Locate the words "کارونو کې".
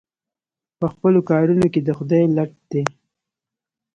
1.29-1.81